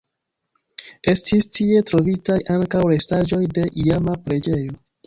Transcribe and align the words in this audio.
Estis 1.13 1.45
tie 1.59 1.83
trovitaj 1.91 2.39
ankaŭ 2.57 2.83
restaĵoj 2.95 3.45
de 3.61 3.71
iama 3.87 4.23
preĝejo. 4.29 4.79